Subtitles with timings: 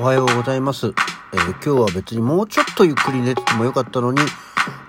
[0.00, 4.18] おはようございます、えー今日は別にもうちょっとゆっくり寝ててもよかったのに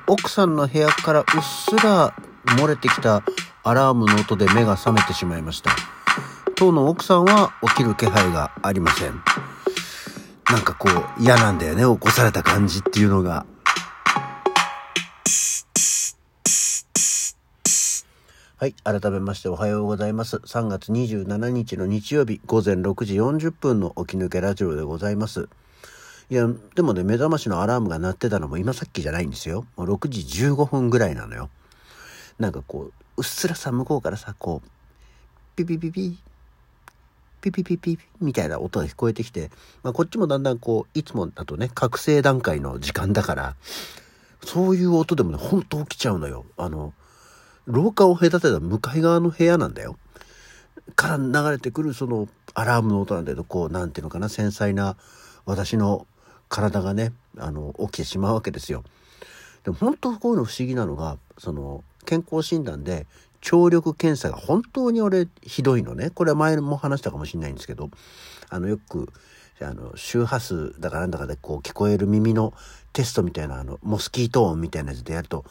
[0.07, 2.15] 奥さんの部屋からうっすら
[2.57, 3.21] 漏れてきた
[3.61, 5.71] アラームの音で目が覚めてしまいました。
[6.55, 9.21] 当の奥さんは起きる気配がありません。
[10.49, 13.45] なんかこう嫌なんだよね起こされた感じっていうのが。
[18.61, 18.75] はい。
[18.83, 20.37] 改めましておはようございます。
[20.37, 25.49] 3月27日の日曜日午前6時40分の起き抜けラジオでございます。
[26.29, 29.65] いや、でもね、目覚ましのアラームが鳴ってたのも今さっきじゃないんですよ。
[29.77, 31.49] もう6時15分ぐらいなのよ。
[32.37, 34.69] なんかこう、うっすらさ、向こうからさ、こう、
[35.55, 36.19] ピピピピ、
[37.41, 39.49] ピピピピみたいな音が聞こえてきて、
[39.81, 43.55] まあこっちもだんだんこう、いつもだとね、覚醒段階の時間だから、
[44.45, 46.45] そういう音でもね、ほんと起きちゃうのよ。
[46.57, 46.93] あの、
[47.65, 49.97] 廊下を隔てた向かい側の部屋なんだよ。
[50.95, 54.97] から流れてくるそのアラームの音なんだけど、こう、なんていうのかな、繊細な
[55.45, 56.07] 私の
[56.49, 58.83] 体がね、あの、起きてしまうわけですよ。
[59.63, 63.07] でも本当こういうの不思議なのが、その、健康診断で、
[63.41, 66.11] 聴力検査が本当に俺ひどいのね。
[66.11, 67.89] これは前も話したかもしれないんですけど、
[68.49, 69.11] あの、よく、
[69.61, 72.53] あの、周波数だかなんだかでこう聞こえる耳の
[72.93, 75.45] テストみたいな、あの、モスキート音みたいなやつでやると、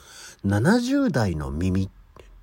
[0.45, 2.00] 70代の耳って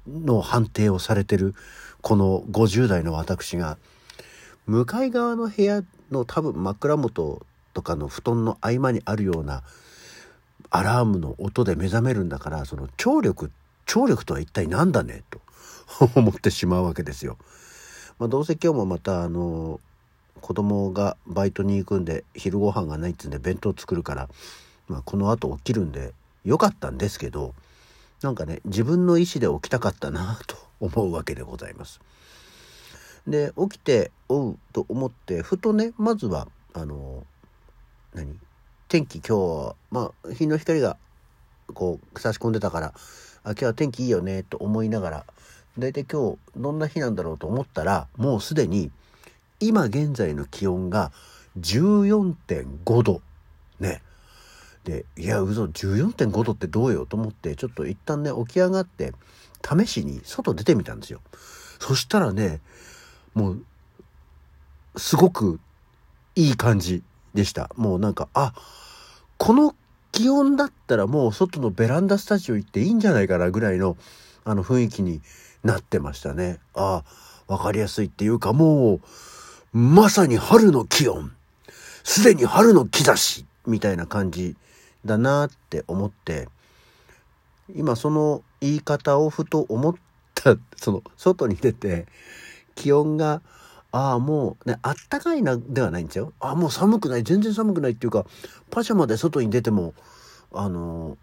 [0.08, 1.53] の判定をされてる、
[2.02, 3.77] この50代の私が、
[4.66, 9.63] 向かい側の部屋の多分枕元とかの布団の合間にあるような
[10.69, 13.52] アラームの音で目覚めるんだから、その聴力、
[13.85, 15.39] 聴力とは一体何だねと
[16.16, 17.38] 思ってしまうわけですよ。
[18.19, 19.80] まあ、どうせ今日もまたあの、
[20.41, 24.30] 子供がバイトに行くんで昼ご飯がないっつうんで弁当作るから、
[24.88, 26.13] まあ、この後起きるんで
[26.45, 27.53] よかったんですけど、
[28.21, 31.99] なんかね、自分の意思で起きたかったなと思うわけでございます。
[33.27, 37.25] で、起きて、おうと思って、ふとね、まずは、あの、
[38.13, 38.39] 何
[38.88, 40.97] 天気今日は、まあ、日の光が、
[41.73, 42.94] こう、差し込んでたから、
[43.44, 45.25] あ、今日は天気いいよね、と思いながら、
[45.77, 48.91] だいたい今日、どんな日なんだろうと思ったら、もうすでに、
[49.59, 51.11] 今現在の気温が
[51.59, 53.22] 14.5度。
[53.79, 54.01] ね。
[54.88, 59.14] で、いや、嘘、14.5度ってどうよと思って、ちょっと一旦ね、起き上がって、
[59.62, 61.20] 試しに外出てみたんですよ。
[61.80, 62.62] そしたらね、
[63.34, 63.66] もう、
[64.96, 65.59] すごく
[66.36, 67.03] いい感じ
[67.34, 67.70] でした。
[67.75, 68.53] もうなんか、あ、
[69.38, 69.75] この
[70.14, 73.98] 気温だったらもう外のベランダスタジオ行っていいんじゃないかなぐらいの、
[74.46, 75.19] あの雰囲気に
[75.66, 76.59] なってましたね。
[76.75, 77.04] あ、
[77.48, 79.02] わかりやすいっていうか、も
[79.74, 81.34] う、まさに春の気温。
[82.06, 84.56] すでに春の兆しみたいな感じ
[85.07, 86.47] だなって思って、
[87.75, 89.95] 今その言い方をふと思っ
[90.35, 92.06] た、 その外に出て、
[92.75, 93.41] 気温が、
[93.91, 96.34] ああ、もうね、あったかいな、ではないんですよ。
[96.40, 98.28] ああ、もう寒くない、全然寒くないっていうか、
[98.69, 99.95] パジャマで外に出ても、
[100.53, 101.18] あの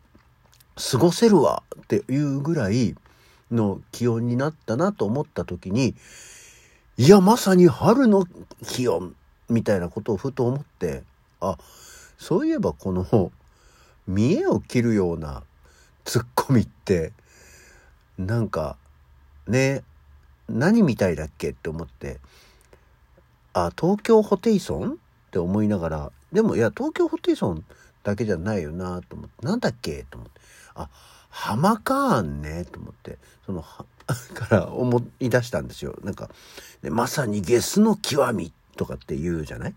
[0.76, 2.94] 過ごせるわっていうぐらい
[3.50, 5.94] の気温になったなと思った時に、
[6.96, 8.26] いや、まさに春の
[8.66, 9.14] 気温
[9.48, 11.02] みたいなことをふと思って、
[11.40, 11.58] あ、
[12.18, 13.32] そういえばこの、
[14.06, 15.42] 見栄を切るような
[16.04, 17.12] ツッコミって、
[18.18, 18.76] なんか、
[19.46, 19.82] ね、
[20.48, 22.18] 何みたいだっけって思って、
[23.52, 24.92] あ、東京ホテイソン？
[24.92, 24.96] っ
[25.30, 27.64] て思いながら、でもいや、東京ホテイソン
[28.02, 30.40] だけじゃないよなと思って、なんだっけと思って、
[30.74, 30.88] あ、
[31.30, 33.84] ハマカーンねと思って、その、は
[34.34, 35.96] から思い出したんですよ。
[36.04, 36.28] なんか、
[36.82, 39.70] でまさにゲスの極みとかって言うじゃない？
[39.70, 39.74] っ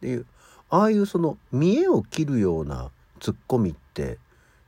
[0.00, 0.26] ていう、
[0.70, 2.90] ああいうその見栄を切るような
[3.20, 4.18] ツッコミって、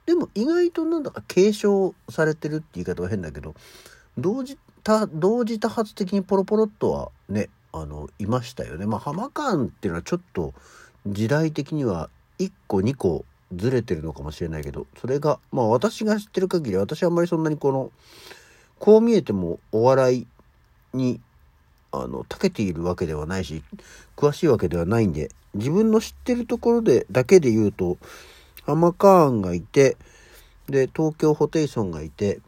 [0.07, 3.55] でも意外となんだか継承されてるって言い方は変だけど、
[4.17, 8.87] 同時多同時多発的にポロポロっとはねあのいましたよね。
[8.87, 10.55] まあ浜感っていうのはちょっと
[11.07, 17.91] 時代的には1個2個ずれてるのかもしれないけどそれがまあ私が知ってる限り私はあんまりそんなにこの
[18.79, 20.27] こう見えてもお笑い
[20.93, 21.21] に
[21.91, 23.63] あの長けているわけではないし
[24.17, 27.97] 詳しいわけではないんで自分の知ってるところでだけで言うと
[28.69, 29.97] ハマカーンがいて
[30.69, 32.41] で東京ホテイソンがいて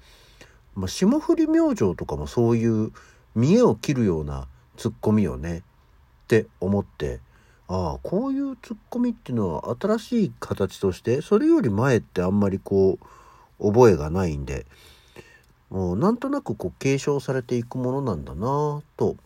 [0.75, 2.93] まあ、霜降り明星とかもそういう
[3.35, 4.47] 見栄を切るような
[4.77, 5.63] ツッコミをねっ
[6.29, 7.21] て思って
[7.69, 12.99] ああこういうツッコミっていうのは新しい形としてそれより前ってあんまりこ
[13.59, 14.67] う覚えがないんで
[15.71, 19.17] もうなんとなくこう継承されていくものなんだなと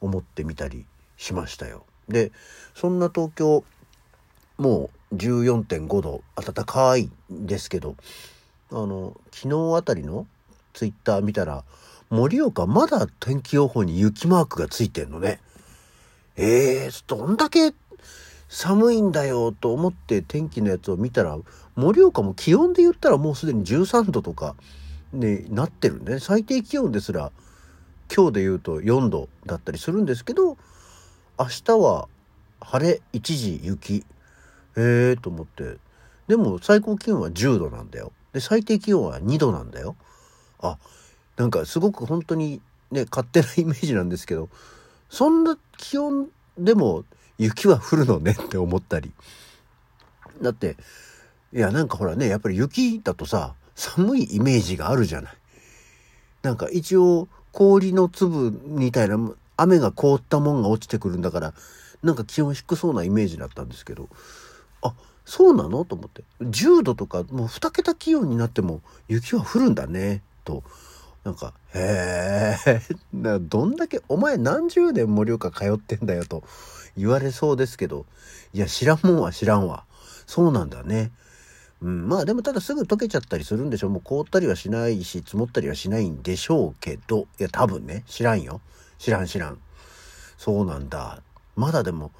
[0.00, 0.84] 思ってみたり
[1.16, 1.84] しましたよ。
[2.08, 2.32] で
[2.74, 3.64] そんな東京
[4.58, 7.96] もう14.5度暖かいんですけど
[8.70, 10.26] あの昨日あたりの
[10.74, 11.64] ツイッター見たら、
[12.10, 15.40] 盛岡まだ天気予報に雪マークがついてんのね。
[16.36, 17.72] えー、どんだけ
[18.48, 21.38] 寒いんだよと思って天気のやつを見たら、
[21.76, 24.56] 盛岡も気温で言ったらもうすでに13度とか、
[25.12, 27.30] ね、なってるんで、ね、最低気温ですら、
[28.14, 30.56] 今日で言うと4度だったりするんですけど、
[31.38, 32.08] 明日は
[32.60, 34.04] 晴れ、一時雪。
[34.76, 35.76] へえと思って。
[36.28, 38.12] でも最高気温は10度なんだよ。
[38.32, 39.96] で、最低気温は2度なんだよ。
[40.60, 40.78] あ、
[41.36, 42.60] なんかすごく本当に
[42.90, 44.48] ね、勝手なイメージなんですけど、
[45.08, 46.28] そんな気温
[46.58, 47.04] でも
[47.38, 49.12] 雪は降るのねって思ったり。
[50.42, 50.76] だって、
[51.52, 55.32] いやなんかほらね、やっぱり雪だとさ、寒いイメージがあるじゃない。
[56.42, 59.18] なんか一応氷の粒みたいな
[59.56, 61.54] 雨が凍ったもんが落ちてくるんだから
[62.02, 64.08] なんか気温低そうなイメージだったんですけど
[64.84, 64.94] あ
[65.24, 65.84] そうなの？
[65.84, 66.22] と思って。
[66.40, 70.22] 10度とかもう2桁気温になっても雪は降るんだね。
[70.44, 70.62] と。
[71.24, 72.80] なんかへえ
[73.40, 76.24] どんだけお前何十年盛岡通ってんだよ。
[76.26, 76.44] と
[76.96, 78.04] 言われそうですけど。
[78.52, 79.84] いや知らんもんは知らんわ。
[80.26, 81.10] そうなんだね。
[81.80, 87.26] うん、まあでもただすぐ溶けちゃったりするんでしょもう凍ったりはしないし積もったりはしないんでしょうけど。
[87.40, 88.04] いや多分ね。
[88.06, 88.60] 知らんよ。
[88.98, 89.58] 知らん知らん。
[90.36, 91.22] そうなんだ。
[91.56, 92.12] まだでも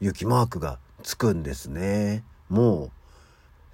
[0.00, 2.22] 雪マークがつくんですね。
[2.48, 2.90] もう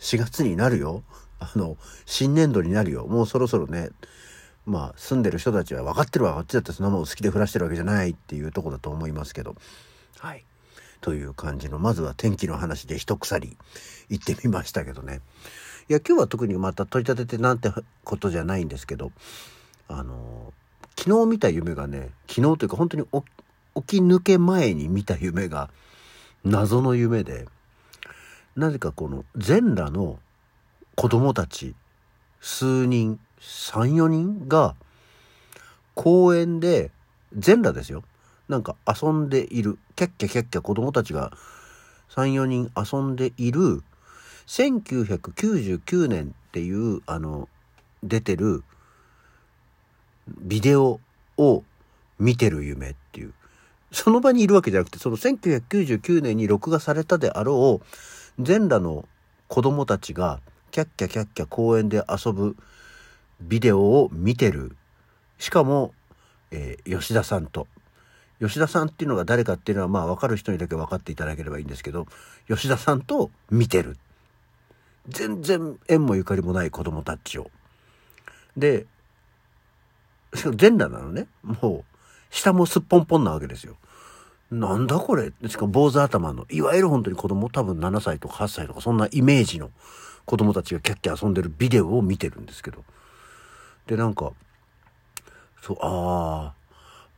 [0.01, 1.03] 4月になるよ。
[1.39, 1.77] あの
[2.07, 3.07] 新年度になるよ。
[3.07, 3.91] もうそろそろね
[4.67, 9.57] まあ住んでる人たちは分かってるわあっちだってそんなもん好きで降らしてるわけじゃないっていうとこだと思いますけど。
[10.19, 10.45] はい。
[11.01, 13.57] という感じのまずは天気の話で一鎖
[14.09, 15.21] 行ってみましたけどね。
[15.89, 17.71] いや今日は特にまた取り立ててなんて
[18.05, 19.11] ことじゃないんですけど
[19.89, 20.53] あの
[20.97, 23.05] 昨日見た夢がね昨日というか本当に
[23.75, 25.71] 起き抜け前に見た夢が
[26.45, 27.47] 謎の夢で
[28.57, 30.19] なぜかこの全裸の
[30.97, 31.75] 子供たち
[32.41, 34.75] 数人34人が
[35.95, 36.91] 公園で
[37.37, 38.03] 全裸ですよ
[38.53, 41.33] なんか遊んでいる、キャッキャキャッキャ子供たちが
[42.11, 43.83] 3、4人遊んでいる、
[44.47, 47.49] 1999年っていう、あの、
[48.03, 48.63] 出てる
[50.29, 51.01] ビデオ
[51.39, 51.65] を
[52.19, 53.33] 見てる夢っていう。
[53.93, 59.07] その場にいるわけじゃなくて、その1999年に録画されたであろう、全裸の
[59.49, 60.41] 子供たちが
[60.71, 62.57] キャッキャキャッキャ公園で遊ぶ
[63.41, 64.77] ビデオを見てる。
[65.39, 65.93] しかも、
[66.51, 67.67] えー、吉田さんと。
[68.41, 72.07] 吉田さんっていうのが誰かっていうのはまあ分かる人にだけ分かっていただければいいんですけど
[72.49, 73.99] 吉田さんと見てる。
[75.09, 77.51] 全然縁もゆかりもない子供たちを。
[78.57, 78.87] で
[80.33, 81.27] 全裸なのね。
[81.43, 81.92] もう
[82.33, 83.77] 下もすっぽんぽんなわけですよ
[84.51, 85.33] なんだこれ？
[85.47, 89.71] しかも坊主頭のいわゆる本当に子供多分7歳とか8歳とかそんなイメージの
[90.25, 92.83] 子供たちがキャッキャ遊んでるビデオを見てるんですけど
[93.87, 94.33] でなんか
[95.61, 96.63] そうああ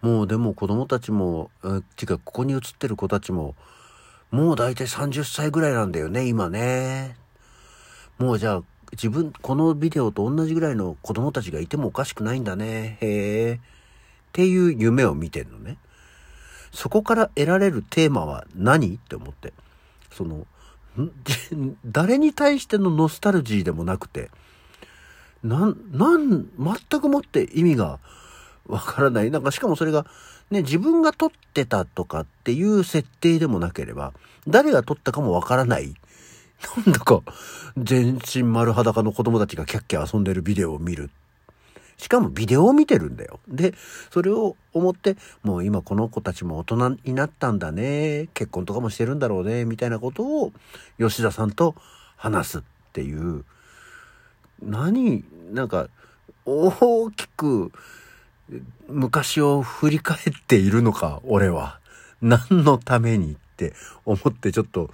[0.06, 1.50] もうでも子供たちも、
[1.96, 3.54] てかここに映ってる子たちも、
[4.30, 7.16] もう大体30歳ぐらいなんだよね、今ね。
[8.18, 8.62] もうじゃあ、
[8.92, 12.98] 自分、このビデオと同じぐらいの子供たちがいてもおかしくないんだね。
[13.00, 13.60] へえ。
[14.34, 15.76] っていう夢を見てんのね。
[16.72, 18.96] そこから得られるテーマは何？
[18.96, 19.52] って思って。
[20.10, 20.44] その、
[21.86, 24.32] 誰に対してのノスタルジーでもなくて、
[25.44, 28.00] なん、なん、全くもって意味が
[28.66, 29.30] わからない。
[29.30, 30.04] なんかしかもそれが、
[30.50, 34.12] ね、自分が撮ってたとかっていう設定でもなければ、
[34.48, 35.94] 誰が撮ったかもわからない。
[36.84, 37.22] なんだか、
[37.76, 41.10] 全身丸裸の子供たちがキャッキャ遊んでるビデオを見る。
[41.96, 43.40] しかもビデオを見てるんだよ。
[43.48, 43.74] で、
[44.10, 48.28] それを思って、もう今この子たちも大人になったんだね。
[48.34, 49.64] 結婚とかもしてるんだろうね。
[49.64, 50.52] みたいなことを
[50.98, 51.74] 吉田さんと
[52.16, 53.44] 話すっていう。
[54.62, 55.88] 何なんか、
[56.46, 57.72] 大きく
[58.88, 61.78] 昔を振り返っているのか、俺は。
[62.20, 63.74] 何のためにって
[64.04, 64.90] 思ってちょっと、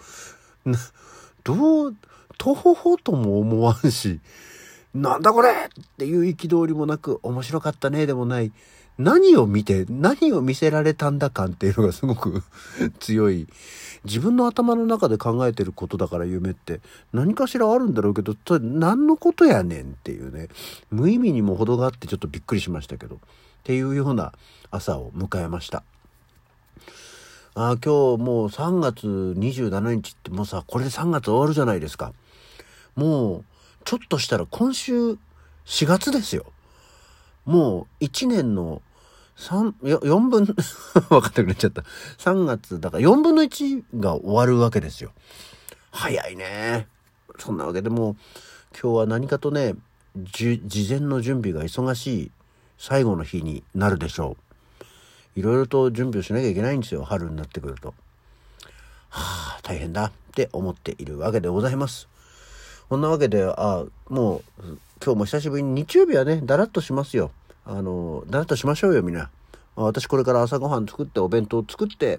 [1.44, 1.96] どう、
[2.38, 4.20] とほほとも思わんし、
[4.94, 8.52] なんだこれっていう憤りもなく、面白かったねでもない、
[8.98, 12.42] 何を見て、何を見せられたんだ感っていうのがすごく
[13.00, 13.46] 強い。
[14.04, 16.80] 自分の頭の中で考えてることだから夢って
[17.12, 20.48] 何かしらあるんだろうけど、それ何のことやねんっていうね、
[20.90, 23.18] 無意味にも程があってちょっとびっくりしましたけど、っ
[23.64, 24.32] ていうような
[24.70, 25.82] 朝を迎えました。
[27.54, 32.12] あ今日もう3月27日ってもうさ、これで3月終わるじゃないですか。
[32.96, 33.44] もう、
[33.84, 35.18] ちょっとしたら今週
[35.66, 36.46] 4月ですよ。
[37.44, 38.82] もう1年の
[39.36, 40.44] 三、4分、
[41.08, 41.82] 分かってくれちゃった。
[42.18, 45.12] 3月、だから4分の1が終わるわけですよ。
[45.90, 46.86] 早いね。
[47.38, 48.16] そんなわけでも
[48.72, 49.74] 今日は何かとね、
[50.14, 52.30] 事前の準備が忙しい
[52.78, 54.36] 最後の日になるでしょ
[55.36, 55.40] う。
[55.40, 57.04] いろいろと準備をしなきゃいけないんですよ。
[57.04, 57.94] 春になってくると。
[59.08, 62.08] はあ、大変だって思っているわけでございます。
[62.90, 64.62] こんなわけで、あもう、
[65.00, 67.30] 今日も久しぶりに日曜日はね、だらっとしますよ。
[67.64, 69.30] あの、だらっとしましょうよ、みんな。
[69.76, 72.18] 私これから朝ごはん作ってお弁当作って、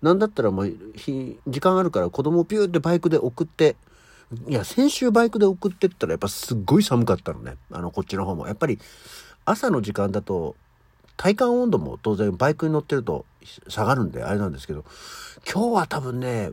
[0.00, 3.76] なんだったらもう、時間あるから子供ピューってバイクで送って、
[4.48, 7.58] いや、先週バイクで送ってったらやっぱすっごい寒かったのね。
[7.70, 8.46] あの、こっちの方も。
[8.46, 8.78] やっぱり
[9.44, 10.56] 朝の時間だと
[11.18, 13.26] 体感温度も当然バイクに乗ってると
[13.68, 14.86] 下がるんであれなんですけど、
[15.44, 16.52] 今日は多分ね、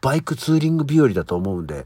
[0.00, 1.84] バイクツーリング日和だと思うんで、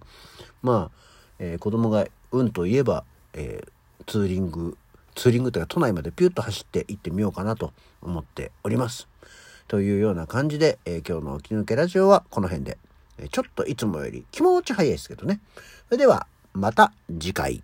[0.64, 0.96] まあ、
[1.38, 3.04] えー、子供が運といえば、
[3.34, 4.76] えー、ツーリング、
[5.14, 9.06] ツーリングというか都内までピュッと走って行ってみようかなと思っております。
[9.68, 12.78] というような感じで、えー、今日の起き抜けラジオはこの辺で、
[13.18, 15.40] えちょっといつもより気持ち早いですけどね。
[15.86, 17.62] それでは、また次回。